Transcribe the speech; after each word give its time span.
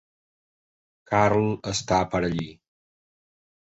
Karl 1.13 1.47
està 1.75 2.03
per 2.15 2.25
allí. 2.27 2.51